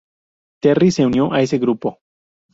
Terry 0.63 0.89
se 0.89 1.05
unió 1.05 1.31
a 1.31 1.41
ese 1.43 1.59
grupo. 1.59 1.99